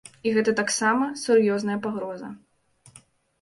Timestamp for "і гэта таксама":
0.27-1.09